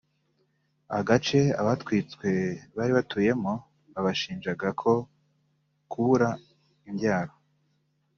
Agace 0.97 1.39
abatwitswe 1.61 2.29
bari 2.75 2.91
batuyemo 2.97 3.53
babashinjaga 3.93 4.67
ko 4.81 4.91
kubura 5.91 6.29
imbyaro 6.89 7.33